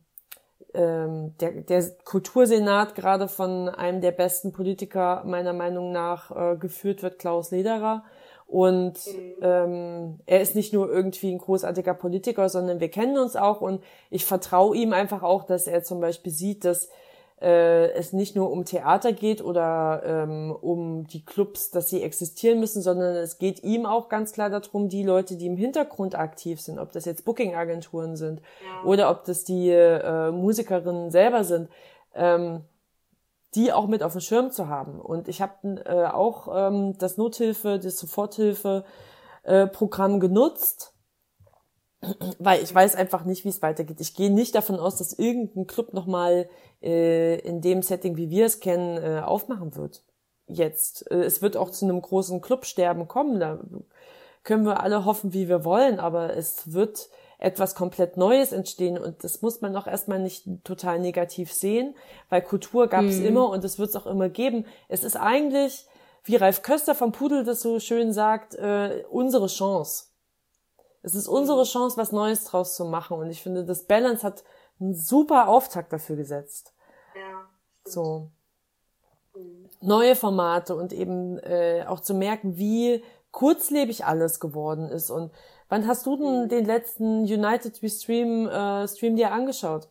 ähm, 0.74 1.34
der, 1.40 1.52
der 1.62 1.90
Kultursenat 2.04 2.94
gerade 2.94 3.26
von 3.26 3.68
einem 3.68 4.00
der 4.00 4.12
besten 4.12 4.52
Politiker 4.52 5.24
meiner 5.24 5.52
Meinung 5.52 5.90
nach 5.90 6.30
äh, 6.30 6.56
geführt 6.56 7.02
wird, 7.02 7.18
Klaus 7.18 7.50
Lederer. 7.50 8.04
Und 8.50 8.94
mhm. 9.06 9.34
ähm, 9.42 10.20
er 10.26 10.40
ist 10.40 10.56
nicht 10.56 10.72
nur 10.72 10.90
irgendwie 10.90 11.30
ein 11.30 11.38
großartiger 11.38 11.94
Politiker, 11.94 12.48
sondern 12.48 12.80
wir 12.80 12.88
kennen 12.88 13.16
uns 13.16 13.36
auch 13.36 13.60
und 13.60 13.80
ich 14.10 14.24
vertraue 14.24 14.76
ihm 14.76 14.92
einfach 14.92 15.22
auch, 15.22 15.44
dass 15.44 15.68
er 15.68 15.84
zum 15.84 16.00
Beispiel 16.00 16.32
sieht, 16.32 16.64
dass 16.64 16.88
äh, 17.40 17.92
es 17.92 18.12
nicht 18.12 18.34
nur 18.34 18.50
um 18.50 18.64
Theater 18.64 19.12
geht 19.12 19.40
oder 19.40 20.02
ähm, 20.04 20.50
um 20.50 21.06
die 21.06 21.24
Clubs, 21.24 21.70
dass 21.70 21.90
sie 21.90 22.02
existieren 22.02 22.58
müssen, 22.58 22.82
sondern 22.82 23.14
es 23.14 23.38
geht 23.38 23.62
ihm 23.62 23.86
auch 23.86 24.08
ganz 24.08 24.32
klar 24.32 24.50
darum, 24.50 24.88
die 24.88 25.04
Leute, 25.04 25.36
die 25.36 25.46
im 25.46 25.56
Hintergrund 25.56 26.18
aktiv 26.18 26.60
sind, 26.60 26.80
ob 26.80 26.90
das 26.90 27.04
jetzt 27.04 27.24
Booking-Agenturen 27.24 28.16
sind 28.16 28.40
ja. 28.40 28.84
oder 28.84 29.10
ob 29.10 29.24
das 29.26 29.44
die 29.44 29.70
äh, 29.70 30.32
Musikerinnen 30.32 31.12
selber 31.12 31.44
sind, 31.44 31.68
ähm, 32.16 32.62
die 33.54 33.72
auch 33.72 33.86
mit 33.86 34.02
auf 34.02 34.12
dem 34.12 34.20
Schirm 34.20 34.50
zu 34.50 34.68
haben. 34.68 35.00
Und 35.00 35.28
ich 35.28 35.40
habe 35.42 35.84
äh, 35.84 36.06
auch 36.06 36.48
ähm, 36.52 36.98
das 36.98 37.16
Nothilfe, 37.16 37.78
das 37.78 37.98
Soforthilfe-Programm 37.98 40.16
äh, 40.16 40.18
genutzt 40.18 40.94
weil 42.38 42.62
ich 42.62 42.74
weiß 42.74 42.96
einfach 42.96 43.24
nicht, 43.24 43.44
wie 43.44 43.50
es 43.50 43.62
weitergeht. 43.62 44.00
Ich 44.00 44.14
gehe 44.14 44.30
nicht 44.30 44.54
davon 44.54 44.78
aus, 44.78 44.96
dass 44.96 45.12
irgendein 45.12 45.66
Club 45.66 45.92
nochmal 45.92 46.48
äh, 46.82 47.38
in 47.40 47.60
dem 47.60 47.82
Setting, 47.82 48.16
wie 48.16 48.30
wir 48.30 48.46
es 48.46 48.60
kennen, 48.60 48.96
äh, 48.96 49.20
aufmachen 49.20 49.76
wird. 49.76 50.02
Jetzt. 50.46 51.10
Äh, 51.10 51.24
es 51.24 51.42
wird 51.42 51.56
auch 51.56 51.70
zu 51.70 51.84
einem 51.84 52.00
großen 52.00 52.40
Clubsterben 52.40 53.06
kommen. 53.06 53.40
Da 53.40 53.60
können 54.42 54.64
wir 54.64 54.80
alle 54.80 55.04
hoffen, 55.04 55.34
wie 55.34 55.48
wir 55.48 55.64
wollen, 55.64 56.00
aber 56.00 56.36
es 56.36 56.72
wird 56.72 57.10
etwas 57.40 57.74
komplett 57.74 58.16
Neues 58.16 58.52
entstehen 58.52 58.98
und 58.98 59.24
das 59.24 59.42
muss 59.42 59.60
man 59.60 59.74
auch 59.76 59.86
erstmal 59.86 60.18
nicht 60.18 60.46
total 60.64 60.98
negativ 60.98 61.52
sehen, 61.52 61.94
weil 62.28 62.42
Kultur 62.42 62.86
gab 62.88 63.04
es 63.04 63.18
mhm. 63.18 63.26
immer 63.26 63.48
und 63.48 63.64
es 63.64 63.78
wird 63.78 63.90
es 63.90 63.96
auch 63.96 64.06
immer 64.06 64.28
geben. 64.28 64.66
Es 64.88 65.04
ist 65.04 65.16
eigentlich, 65.16 65.86
wie 66.24 66.36
Ralf 66.36 66.62
Köster 66.62 66.94
vom 66.94 67.12
Pudel 67.12 67.44
das 67.44 67.62
so 67.62 67.80
schön 67.80 68.12
sagt, 68.12 68.54
äh, 68.54 69.04
unsere 69.10 69.46
Chance 69.46 70.10
es 71.02 71.14
ist 71.14 71.28
unsere 71.28 71.64
Chance, 71.64 71.96
was 71.96 72.12
Neues 72.12 72.44
draus 72.44 72.74
zu 72.74 72.84
machen. 72.84 73.18
Und 73.18 73.30
ich 73.30 73.42
finde, 73.42 73.64
das 73.64 73.84
Balance 73.84 74.22
hat 74.22 74.44
einen 74.78 74.94
super 74.94 75.48
Auftakt 75.48 75.92
dafür 75.92 76.16
gesetzt. 76.16 76.74
Ja. 77.14 77.48
So. 77.84 78.30
Mhm. 79.34 79.68
Neue 79.80 80.14
Formate 80.14 80.74
und 80.76 80.92
eben 80.92 81.38
äh, 81.38 81.84
auch 81.86 82.00
zu 82.00 82.14
merken, 82.14 82.58
wie 82.58 83.02
kurzlebig 83.30 84.04
alles 84.04 84.40
geworden 84.40 84.88
ist. 84.88 85.10
Und 85.10 85.32
wann 85.70 85.86
hast 85.86 86.04
du 86.04 86.16
denn 86.16 86.42
mhm. 86.42 86.48
den 86.50 86.66
letzten 86.66 87.22
United 87.22 87.82
We 87.82 87.88
Stream 87.88 88.46
äh, 88.46 88.86
Stream 88.86 89.16
dir 89.16 89.32
angeschaut? 89.32 89.88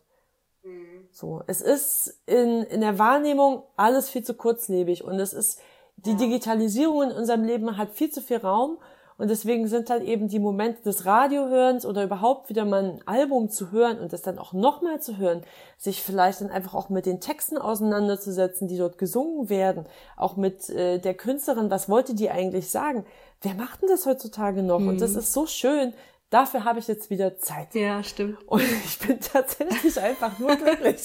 Mhm. 0.61 1.07
So, 1.11 1.41
es 1.47 1.61
ist 1.61 2.21
in, 2.27 2.63
in 2.63 2.81
der 2.81 2.99
Wahrnehmung 2.99 3.63
alles 3.75 4.09
viel 4.09 4.23
zu 4.23 4.35
kurzlebig 4.35 5.03
und 5.03 5.19
es 5.19 5.33
ist 5.33 5.59
die 6.05 6.15
Digitalisierung 6.15 7.03
in 7.03 7.11
unserem 7.11 7.43
Leben 7.43 7.77
hat 7.77 7.91
viel 7.91 8.11
zu 8.11 8.21
viel 8.21 8.37
Raum 8.37 8.77
und 9.19 9.27
deswegen 9.29 9.67
sind 9.67 9.89
halt 9.89 10.01
eben 10.01 10.29
die 10.29 10.39
Momente 10.39 10.81
des 10.81 11.05
Radiohörens 11.05 11.85
oder 11.85 12.05
überhaupt 12.05 12.49
wieder 12.49 12.63
mal 12.63 12.85
ein 12.85 13.01
Album 13.05 13.49
zu 13.49 13.69
hören 13.69 13.99
und 13.99 14.13
das 14.13 14.21
dann 14.21 14.39
auch 14.39 14.53
nochmal 14.53 15.01
zu 15.01 15.17
hören, 15.17 15.43
sich 15.77 16.01
vielleicht 16.01 16.39
dann 16.39 16.49
einfach 16.49 16.73
auch 16.73 16.87
mit 16.87 17.05
den 17.05 17.19
Texten 17.19 17.57
auseinanderzusetzen, 17.57 18.69
die 18.69 18.77
dort 18.77 18.97
gesungen 18.97 19.49
werden, 19.49 19.85
auch 20.15 20.37
mit 20.37 20.69
äh, 20.69 20.99
der 20.99 21.15
Künstlerin, 21.15 21.69
was 21.69 21.89
wollte 21.89 22.15
die 22.15 22.31
eigentlich 22.31 22.71
sagen? 22.71 23.05
Wer 23.41 23.55
macht 23.55 23.81
denn 23.81 23.89
das 23.89 24.05
heutzutage 24.05 24.63
noch? 24.63 24.79
Mhm. 24.79 24.87
Und 24.87 25.01
das 25.01 25.11
mhm. 25.11 25.19
ist 25.19 25.33
so 25.33 25.45
schön. 25.45 25.93
Dafür 26.29 26.63
habe 26.63 26.79
ich 26.79 26.87
jetzt 26.87 27.09
wieder 27.09 27.37
Zeit. 27.39 27.75
Ja, 27.75 28.01
stimmt. 28.03 28.37
Und 28.47 28.63
ich 28.85 28.99
bin 28.99 29.19
tatsächlich 29.19 29.99
einfach 29.99 30.39
nur 30.39 30.55
glücklich. 30.55 31.01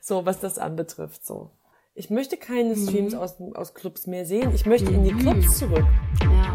So, 0.00 0.24
was 0.24 0.40
das 0.40 0.58
anbetrifft, 0.58 1.26
so. 1.26 1.50
Ich 1.94 2.10
möchte 2.10 2.36
keine 2.36 2.76
mhm. 2.76 2.88
Streams 2.88 3.14
aus, 3.14 3.36
aus 3.54 3.74
Clubs 3.74 4.06
mehr 4.06 4.24
sehen. 4.24 4.54
Ich 4.54 4.64
möchte 4.64 4.90
in 4.90 5.04
die 5.04 5.12
mhm. 5.12 5.18
Clubs 5.18 5.58
zurück. 5.58 5.84
Ja, 6.22 6.45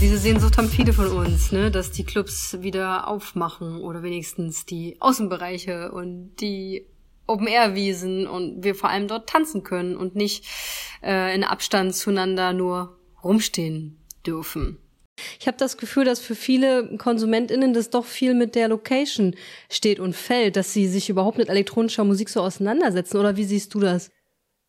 Diese 0.00 0.18
Sehnsucht 0.18 0.56
haben 0.56 0.68
viele 0.68 0.94
von 0.94 1.08
uns, 1.08 1.52
ne, 1.52 1.70
dass 1.70 1.90
die 1.90 2.04
Clubs 2.04 2.56
wieder 2.60 3.06
aufmachen 3.08 3.82
oder 3.82 4.02
wenigstens 4.02 4.64
die 4.64 4.96
Außenbereiche 5.00 5.92
und 5.92 6.36
die 6.36 6.86
Open-Air-Wiesen 7.26 8.26
und 8.26 8.64
wir 8.64 8.74
vor 8.74 8.88
allem 8.88 9.08
dort 9.08 9.28
tanzen 9.28 9.62
können 9.62 9.96
und 9.96 10.16
nicht 10.16 10.46
äh, 11.02 11.34
in 11.34 11.44
Abstand 11.44 11.94
zueinander 11.94 12.54
nur 12.54 12.98
rumstehen 13.22 13.98
dürfen. 14.26 14.78
Ich 15.38 15.46
habe 15.46 15.56
das 15.56 15.76
Gefühl, 15.76 16.04
dass 16.04 16.18
für 16.18 16.34
viele 16.34 16.96
KonsumentInnen 16.96 17.72
das 17.72 17.90
doch 17.90 18.04
viel 18.04 18.34
mit 18.34 18.54
der 18.54 18.68
Location 18.68 19.36
steht 19.70 20.00
und 20.00 20.16
fällt, 20.16 20.56
dass 20.56 20.72
sie 20.72 20.88
sich 20.88 21.08
überhaupt 21.08 21.38
mit 21.38 21.48
elektronischer 21.48 22.04
Musik 22.04 22.28
so 22.28 22.40
auseinandersetzen. 22.40 23.18
Oder 23.18 23.36
wie 23.36 23.44
siehst 23.44 23.72
du 23.74 23.80
das? 23.80 24.10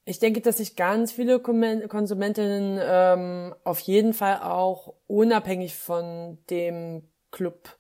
Ich 0.06 0.20
denke, 0.20 0.42
dass 0.42 0.58
sich 0.58 0.76
ganz 0.76 1.12
viele 1.12 1.40
Konsumentinnen 1.40 2.80
ähm, 2.82 3.56
auf 3.64 3.80
jeden 3.80 4.14
Fall 4.14 4.40
auch 4.42 4.94
unabhängig 5.08 5.76
von 5.76 6.38
dem 6.52 7.10
Club 7.32 7.76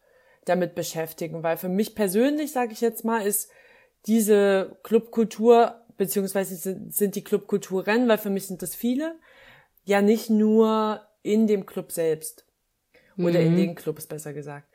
damit 0.46 0.74
beschäftigen, 0.74 1.44
weil 1.44 1.58
für 1.58 1.70
mich 1.70 1.94
persönlich, 1.94 2.52
sage 2.52 2.74
ich 2.74 2.82
jetzt 2.82 3.06
mal, 3.06 3.20
ist 3.26 3.52
diese 4.08 4.78
Clubkultur, 4.84 5.82
beziehungsweise 5.98 6.56
sind 6.90 7.16
die 7.16 7.24
Clubkulturen, 7.24 8.08
weil 8.08 8.18
für 8.18 8.30
mich 8.30 8.48
sind 8.48 8.62
das 8.62 8.76
viele, 8.76 9.16
ja 9.84 10.02
nicht 10.02 10.30
nur 10.30 11.02
in 11.26 11.48
dem 11.48 11.66
Club 11.66 11.92
selbst. 11.92 12.46
Oder 13.18 13.40
mhm. 13.40 13.48
in 13.48 13.58
den 13.58 13.74
Clubs 13.76 14.08
besser 14.08 14.32
gesagt. 14.34 14.68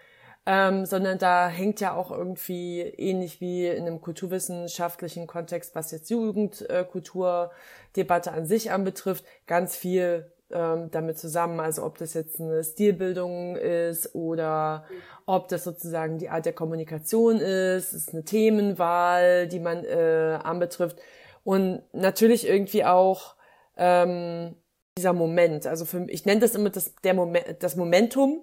Ähm, 0.46 0.86
sondern 0.86 1.18
da 1.18 1.48
hängt 1.48 1.80
ja 1.80 1.94
auch 1.94 2.10
irgendwie 2.10 2.80
ähnlich 2.80 3.42
wie 3.42 3.66
in 3.66 3.86
einem 3.86 4.00
kulturwissenschaftlichen 4.00 5.26
Kontext, 5.26 5.74
was 5.74 5.90
jetzt 5.90 6.08
Jugendkulturdebatte 6.08 8.32
an 8.32 8.46
sich 8.46 8.70
anbetrifft, 8.70 9.26
ganz 9.46 9.76
viel 9.76 10.32
ähm, 10.50 10.90
damit 10.90 11.18
zusammen. 11.18 11.60
Also 11.60 11.84
ob 11.84 11.98
das 11.98 12.14
jetzt 12.14 12.40
eine 12.40 12.64
Stilbildung 12.64 13.56
ist 13.56 14.14
oder 14.14 14.86
ob 15.26 15.48
das 15.48 15.64
sozusagen 15.64 16.16
die 16.18 16.30
Art 16.30 16.46
der 16.46 16.54
Kommunikation 16.54 17.38
ist, 17.38 17.92
ist 17.92 18.14
eine 18.14 18.24
Themenwahl, 18.24 19.46
die 19.46 19.60
man 19.60 19.84
äh, 19.84 20.38
anbetrifft. 20.42 20.98
Und 21.44 21.82
natürlich 21.92 22.48
irgendwie 22.48 22.86
auch 22.86 23.34
ähm, 23.76 24.56
dieser 24.96 25.12
Moment. 25.12 25.66
Also 25.66 25.84
für, 25.84 26.06
ich 26.08 26.24
nenne 26.24 26.40
das 26.40 26.54
immer 26.54 26.70
das, 26.70 26.94
der 27.04 27.14
Moment, 27.14 27.62
das 27.62 27.76
Momentum, 27.76 28.42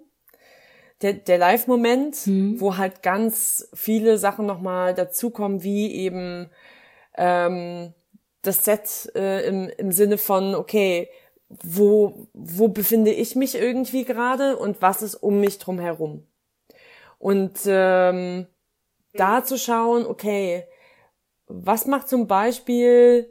der, 1.02 1.14
der 1.14 1.38
Live-Moment, 1.38 2.28
mhm. 2.28 2.60
wo 2.60 2.78
halt 2.78 3.04
ganz 3.04 3.70
viele 3.74 4.18
Sachen 4.18 4.46
nochmal 4.46 4.94
dazukommen, 4.94 5.64
wie 5.64 5.94
eben 5.94 6.50
ähm, 7.16 7.94
das 8.42 8.66
Set 8.66 9.12
äh, 9.16 9.48
im, 9.48 9.70
im 9.78 9.92
Sinne 9.92 10.18
von, 10.18 10.56
okay, 10.56 11.10
wo, 11.50 12.28
wo 12.34 12.68
befinde 12.68 13.12
ich 13.12 13.36
mich 13.36 13.56
irgendwie 13.56 14.04
gerade 14.04 14.58
und 14.58 14.82
was 14.82 15.02
ist 15.02 15.16
um 15.16 15.40
mich 15.40 15.60
drum 15.60 15.80
herum. 15.80 16.28
Und 17.20 17.60
ähm, 17.66 18.48
da 19.14 19.44
zu 19.44 19.58
schauen, 19.58 20.06
okay, 20.06 20.66
was 21.48 21.86
macht 21.86 22.10
zum 22.10 22.28
Beispiel 22.28 23.30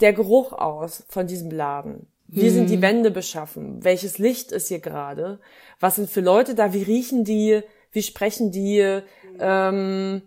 der 0.00 0.12
Geruch 0.12 0.52
aus 0.52 1.04
von 1.08 1.26
diesem 1.26 1.50
Laden? 1.50 2.11
Wie 2.34 2.48
sind 2.48 2.70
die 2.70 2.78
mhm. 2.78 2.82
Wände 2.82 3.10
beschaffen? 3.10 3.84
Welches 3.84 4.16
Licht 4.16 4.52
ist 4.52 4.68
hier 4.68 4.80
gerade? 4.80 5.38
Was 5.80 5.96
sind 5.96 6.08
für 6.08 6.22
Leute 6.22 6.54
da? 6.54 6.72
Wie 6.72 6.82
riechen 6.82 7.24
die? 7.24 7.60
Wie 7.90 8.02
sprechen 8.02 8.50
die? 8.50 9.02
Ähm, 9.38 10.22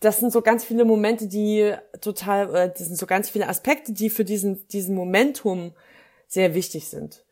das 0.00 0.18
sind 0.18 0.32
so 0.32 0.40
ganz 0.40 0.64
viele 0.64 0.86
Momente, 0.86 1.26
die 1.26 1.74
total, 2.00 2.54
äh, 2.54 2.68
das 2.70 2.86
sind 2.86 2.96
so 2.96 3.04
ganz 3.04 3.28
viele 3.28 3.48
Aspekte, 3.48 3.92
die 3.92 4.08
für 4.08 4.24
diesen, 4.24 4.66
diesen 4.68 4.94
Momentum 4.94 5.74
sehr 6.26 6.54
wichtig 6.54 6.88
sind. 6.88 7.22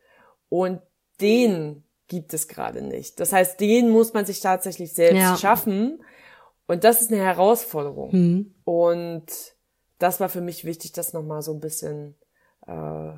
Und 0.49 0.81
den 1.19 1.83
gibt 2.07 2.35
es 2.35 2.47
gerade 2.47 2.83
nicht. 2.83 3.19
Das 3.19 3.33
heißt, 3.33 3.59
den 3.59 3.89
muss 3.89 4.13
man 4.13 4.27
sich 4.27 4.39
tatsächlich 4.39 4.93
selbst 4.93 5.17
ja. 5.17 5.35
schaffen. 5.35 6.03
Und 6.67 6.83
das 6.83 7.01
ist 7.01 7.11
eine 7.11 7.21
Herausforderung. 7.21 8.11
Mhm. 8.11 8.55
Und 8.65 9.25
das 9.97 10.19
war 10.19 10.29
für 10.29 10.41
mich 10.41 10.63
wichtig, 10.63 10.91
das 10.91 11.13
nochmal 11.13 11.41
so 11.41 11.53
ein 11.53 11.59
bisschen 11.59 12.15
äh, 12.67 13.13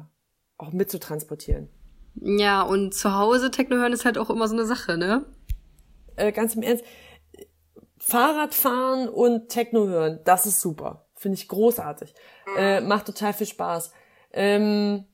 auch 0.60 0.72
mitzutransportieren. 0.72 1.70
Ja, 2.16 2.62
und 2.62 2.94
zu 2.94 3.14
Hause 3.16 3.50
Techno 3.52 3.78
hören 3.78 3.94
ist 3.94 4.06
halt 4.06 4.18
auch 4.18 4.30
immer 4.30 4.48
so 4.48 4.56
eine 4.56 4.66
Sache, 4.66 4.98
ne? 4.98 5.26
Äh, 6.16 6.32
ganz 6.32 6.56
im 6.56 6.62
Ernst, 6.62 6.84
Fahrradfahren 7.98 9.10
und 9.10 9.50
Techno 9.50 9.88
hören, 9.88 10.20
das 10.26 10.46
ist 10.46 10.62
super. 10.62 11.06
Finde 11.16 11.38
ich 11.38 11.48
großartig. 11.48 12.14
Äh, 12.58 12.82
macht 12.82 13.06
total 13.06 13.34
viel 13.34 13.48
Spaß. 13.48 13.92
Ähm, 14.32 15.06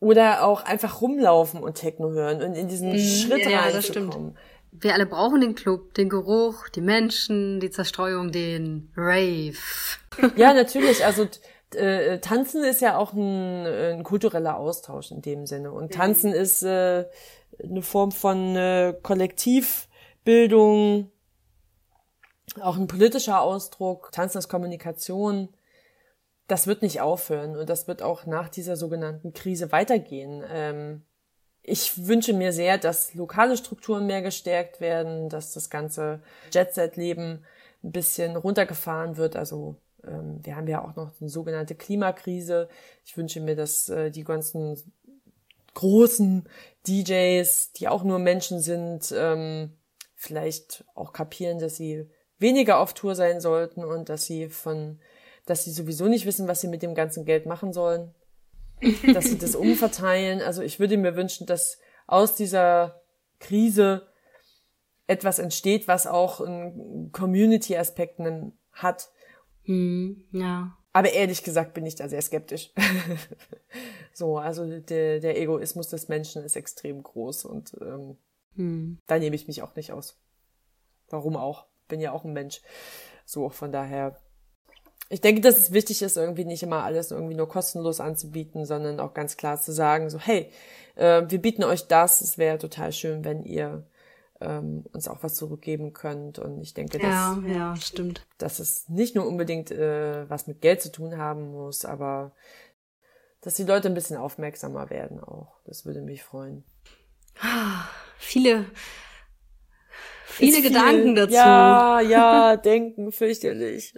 oder 0.00 0.44
auch 0.44 0.64
einfach 0.64 1.00
rumlaufen 1.00 1.62
und 1.62 1.76
Techno 1.76 2.10
hören 2.10 2.42
und 2.42 2.54
in 2.54 2.68
diesen 2.68 2.92
mhm, 2.92 2.98
Schritt 2.98 3.46
ja, 3.46 3.60
reinzukommen. 3.60 4.36
Wir 4.72 4.92
alle 4.92 5.06
brauchen 5.06 5.40
den 5.40 5.54
Club, 5.54 5.94
den 5.94 6.08
Geruch, 6.08 6.68
die 6.68 6.80
Menschen, 6.80 7.60
die 7.60 7.70
Zerstreuung, 7.70 8.32
den 8.32 8.92
Rave. 8.96 9.56
Ja, 10.36 10.52
natürlich. 10.52 11.04
Also 11.04 11.28
äh, 11.74 12.20
Tanzen 12.20 12.64
ist 12.64 12.80
ja 12.80 12.96
auch 12.96 13.12
ein, 13.12 13.66
ein, 13.66 14.02
kultureller 14.02 14.56
Austausch 14.56 15.10
in 15.10 15.20
dem 15.22 15.46
Sinne. 15.46 15.72
Und 15.72 15.92
Tanzen 15.92 16.30
mhm. 16.30 16.36
ist 16.36 16.62
äh, 16.62 17.04
eine 17.62 17.82
Form 17.82 18.12
von 18.12 18.56
äh, 18.56 18.94
Kollektivbildung, 19.02 21.10
auch 22.60 22.76
ein 22.76 22.86
politischer 22.86 23.40
Ausdruck. 23.40 24.12
Tanzen 24.12 24.38
ist 24.38 24.48
Kommunikation 24.48 25.48
das 26.46 26.66
wird 26.66 26.82
nicht 26.82 27.00
aufhören 27.00 27.56
und 27.56 27.70
das 27.70 27.88
wird 27.88 28.02
auch 28.02 28.26
nach 28.26 28.48
dieser 28.48 28.76
sogenannten 28.76 29.32
Krise 29.32 29.72
weitergehen. 29.72 30.44
Ähm, 30.48 31.02
ich 31.62 32.06
wünsche 32.06 32.34
mir 32.34 32.52
sehr, 32.52 32.76
dass 32.76 33.14
lokale 33.14 33.56
Strukturen 33.56 34.06
mehr 34.06 34.20
gestärkt 34.20 34.80
werden, 34.80 35.30
dass 35.30 35.52
das 35.52 35.70
ganze 35.70 36.20
Jet-Set-Leben 36.52 37.44
ein 37.82 37.92
bisschen 37.92 38.36
runtergefahren 38.36 39.16
wird. 39.16 39.36
Also 39.36 39.76
wir 40.42 40.56
haben 40.56 40.68
ja 40.68 40.84
auch 40.84 40.96
noch 40.96 41.12
eine 41.20 41.30
sogenannte 41.30 41.74
Klimakrise. 41.74 42.68
Ich 43.04 43.16
wünsche 43.16 43.40
mir, 43.40 43.56
dass 43.56 43.88
äh, 43.88 44.10
die 44.10 44.24
ganzen 44.24 44.76
großen 45.74 46.48
DJs, 46.86 47.72
die 47.72 47.88
auch 47.88 48.04
nur 48.04 48.18
Menschen 48.18 48.60
sind, 48.60 49.12
ähm, 49.16 49.76
vielleicht 50.14 50.84
auch 50.94 51.12
kapieren, 51.12 51.58
dass 51.58 51.76
sie 51.76 52.08
weniger 52.38 52.78
auf 52.78 52.94
Tour 52.94 53.14
sein 53.14 53.40
sollten 53.40 53.84
und 53.84 54.08
dass 54.08 54.24
sie 54.26 54.48
von 54.48 54.98
dass 55.46 55.64
sie 55.64 55.72
sowieso 55.72 56.06
nicht 56.06 56.26
wissen, 56.26 56.48
was 56.48 56.60
sie 56.60 56.68
mit 56.68 56.82
dem 56.82 56.94
ganzen 56.94 57.24
Geld 57.24 57.46
machen 57.46 57.72
sollen, 57.72 58.14
dass 59.12 59.26
sie 59.26 59.38
das 59.38 59.54
umverteilen. 59.54 60.40
Also 60.40 60.62
ich 60.62 60.80
würde 60.80 60.96
mir 60.96 61.16
wünschen, 61.16 61.46
dass 61.46 61.78
aus 62.06 62.34
dieser 62.34 63.02
Krise 63.40 64.06
etwas 65.06 65.38
entsteht, 65.38 65.86
was 65.86 66.06
auch 66.06 66.40
einen 66.40 67.12
Community-Aspekten 67.12 68.56
hat. 68.72 69.10
Hm, 69.64 70.24
ja. 70.32 70.76
Aber 70.92 71.12
ehrlich 71.12 71.42
gesagt 71.42 71.74
bin 71.74 71.86
ich 71.86 71.96
da 71.96 72.08
sehr 72.08 72.22
skeptisch. 72.22 72.72
so, 74.12 74.38
also 74.38 74.78
der, 74.80 75.20
der 75.20 75.40
Egoismus 75.40 75.88
des 75.88 76.08
Menschen 76.08 76.44
ist 76.44 76.56
extrem 76.56 77.02
groß 77.02 77.46
und 77.46 77.74
ähm, 77.80 78.16
hm. 78.56 78.98
da 79.06 79.18
nehme 79.18 79.34
ich 79.34 79.48
mich 79.48 79.62
auch 79.62 79.74
nicht 79.74 79.92
aus. 79.92 80.16
Warum 81.10 81.36
auch? 81.36 81.66
Bin 81.88 82.00
ja 82.00 82.12
auch 82.12 82.24
ein 82.24 82.32
Mensch. 82.32 82.62
So, 83.26 83.48
von 83.48 83.72
daher 83.72 84.16
ich 85.10 85.20
denke, 85.20 85.40
dass 85.42 85.58
es 85.58 85.72
wichtig 85.72 86.02
ist, 86.02 86.16
irgendwie 86.16 86.44
nicht 86.44 86.62
immer 86.62 86.82
alles 86.82 87.10
irgendwie 87.10 87.34
nur 87.34 87.48
kostenlos 87.48 88.00
anzubieten, 88.00 88.64
sondern 88.64 89.00
auch 89.00 89.14
ganz 89.14 89.36
klar 89.36 89.60
zu 89.60 89.72
sagen, 89.72 90.08
so, 90.10 90.18
hey, 90.18 90.50
äh, 90.96 91.22
wir 91.28 91.40
bieten 91.40 91.62
euch 91.62 91.86
das, 91.86 92.20
es 92.20 92.38
wäre 92.38 92.58
total 92.58 92.92
schön, 92.92 93.24
wenn 93.24 93.44
ihr 93.44 93.84
ähm, 94.40 94.84
uns 94.92 95.08
auch 95.08 95.22
was 95.22 95.34
zurückgeben 95.34 95.92
könnt. 95.92 96.38
Und 96.38 96.60
ich 96.60 96.74
denke, 96.74 96.98
dass, 96.98 97.08
ja, 97.08 97.42
ja, 97.46 97.76
stimmt. 97.76 98.26
dass 98.38 98.58
es 98.58 98.88
nicht 98.88 99.14
nur 99.14 99.26
unbedingt 99.26 99.70
äh, 99.70 100.28
was 100.28 100.46
mit 100.46 100.60
Geld 100.60 100.82
zu 100.82 100.90
tun 100.90 101.18
haben 101.18 101.52
muss, 101.52 101.84
aber 101.84 102.32
dass 103.40 103.54
die 103.54 103.64
Leute 103.64 103.88
ein 103.88 103.94
bisschen 103.94 104.16
aufmerksamer 104.16 104.90
werden 104.90 105.20
auch. 105.20 105.60
Das 105.66 105.84
würde 105.84 106.00
mich 106.00 106.22
freuen. 106.22 106.64
Viele, 108.18 108.64
viele 110.24 110.62
Gedanken 110.62 111.02
viel, 111.02 111.14
dazu. 111.14 111.34
Ja, 111.34 112.00
ja, 112.00 112.56
denken, 112.64 113.12
fürchterlich. 113.12 113.94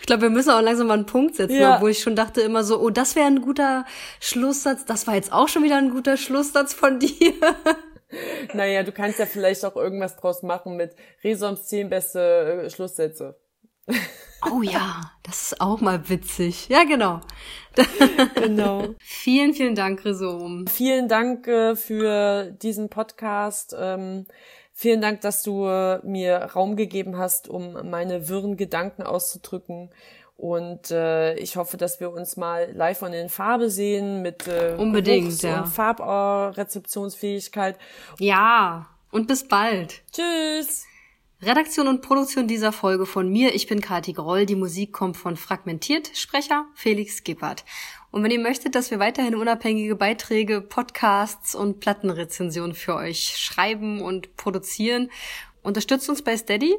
ich 0.00 0.06
glaube, 0.06 0.22
wir 0.22 0.30
müssen 0.30 0.50
auch 0.50 0.60
langsam 0.60 0.88
mal 0.88 0.94
einen 0.94 1.06
Punkt 1.06 1.36
setzen, 1.36 1.60
ja. 1.60 1.76
obwohl 1.76 1.90
ich 1.90 2.00
schon 2.00 2.16
dachte 2.16 2.40
immer 2.40 2.64
so, 2.64 2.80
oh, 2.80 2.90
das 2.90 3.14
wäre 3.14 3.26
ein 3.26 3.42
guter 3.42 3.84
Schlusssatz. 4.20 4.84
Das 4.84 5.06
war 5.06 5.14
jetzt 5.14 5.32
auch 5.32 5.48
schon 5.48 5.62
wieder 5.62 5.76
ein 5.76 5.90
guter 5.90 6.16
Schlusssatz 6.16 6.74
von 6.74 6.98
dir. 6.98 7.34
Naja, 8.54 8.82
du 8.82 8.92
kannst 8.92 9.18
ja 9.18 9.26
vielleicht 9.26 9.64
auch 9.64 9.76
irgendwas 9.76 10.16
draus 10.16 10.42
machen 10.42 10.76
mit 10.76 10.94
Resoms 11.24 11.66
zehn 11.68 11.88
beste 11.88 12.64
äh, 12.64 12.70
Schlusssätze. 12.70 13.38
Oh 14.50 14.60
ja, 14.60 15.12
das 15.22 15.52
ist 15.52 15.60
auch 15.60 15.80
mal 15.80 16.08
witzig. 16.08 16.68
Ja, 16.68 16.82
genau. 16.82 17.20
genau. 18.34 18.88
vielen, 18.98 19.54
vielen 19.54 19.76
Dank, 19.76 20.04
Resom. 20.04 20.66
Vielen 20.66 21.06
Dank 21.06 21.46
äh, 21.46 21.76
für 21.76 22.50
diesen 22.50 22.88
Podcast. 22.88 23.72
Ähm, 23.78 24.26
Vielen 24.74 25.02
Dank, 25.02 25.20
dass 25.20 25.42
du 25.42 25.66
äh, 25.66 26.00
mir 26.02 26.38
Raum 26.38 26.76
gegeben 26.76 27.18
hast, 27.18 27.48
um 27.48 27.90
meine 27.90 28.28
wirren 28.28 28.56
Gedanken 28.56 29.02
auszudrücken. 29.02 29.90
Und 30.36 30.90
äh, 30.90 31.34
ich 31.34 31.56
hoffe, 31.56 31.76
dass 31.76 32.00
wir 32.00 32.10
uns 32.10 32.36
mal 32.36 32.72
live 32.72 33.02
und 33.02 33.12
in 33.12 33.28
Farbe 33.28 33.70
sehen 33.70 34.22
mit 34.22 34.48
äh, 34.48 34.74
Unbedingt, 34.76 35.40
ja. 35.42 35.60
und 35.60 35.68
Farbrezeptionsfähigkeit. 35.68 37.78
Ja, 38.18 38.88
und 39.12 39.28
bis 39.28 39.46
bald. 39.46 40.02
Tschüss. 40.10 40.86
Redaktion 41.42 41.88
und 41.88 42.02
Produktion 42.02 42.46
dieser 42.46 42.70
Folge 42.70 43.04
von 43.04 43.28
mir. 43.28 43.54
Ich 43.54 43.66
bin 43.66 43.80
Kati 43.80 44.12
Groll. 44.12 44.46
Die 44.46 44.54
Musik 44.54 44.92
kommt 44.92 45.16
von 45.16 45.36
Fragmentiert. 45.36 46.10
Sprecher 46.14 46.66
Felix 46.74 47.24
Gippert. 47.24 47.64
Und 48.12 48.22
wenn 48.22 48.30
ihr 48.30 48.38
möchtet, 48.38 48.74
dass 48.74 48.92
wir 48.92 49.00
weiterhin 49.00 49.34
unabhängige 49.34 49.96
Beiträge, 49.96 50.60
Podcasts 50.60 51.54
und 51.54 51.80
Plattenrezensionen 51.80 52.74
für 52.74 52.94
euch 52.94 53.36
schreiben 53.38 54.00
und 54.00 54.36
produzieren, 54.36 55.10
Unterstützt 55.62 56.08
uns 56.08 56.22
bei 56.22 56.36
Steady. 56.36 56.74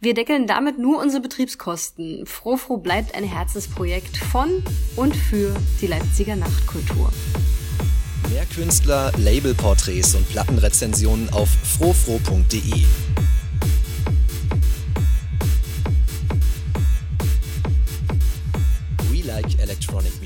Wir 0.00 0.14
deckeln 0.14 0.46
damit 0.46 0.78
nur 0.78 1.00
unsere 1.00 1.20
Betriebskosten. 1.20 2.26
Frofro 2.26 2.76
bleibt 2.76 3.16
ein 3.16 3.24
Herzensprojekt 3.24 4.16
von 4.16 4.62
und 4.94 5.16
für 5.16 5.54
die 5.80 5.88
Leipziger 5.88 6.36
Nachtkultur. 6.36 7.10
Mehr 8.30 8.46
Künstler, 8.46 9.10
Labelporträts 9.16 10.14
und 10.14 10.28
Plattenrezensionen 10.28 11.28
auf 11.30 11.48
frofro.de. 11.48 12.84
We 19.10 19.26
like 19.26 19.58
electronic. 19.58 20.19